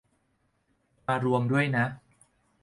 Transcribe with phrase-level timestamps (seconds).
[1.07, 1.85] มารวมด้วยนะ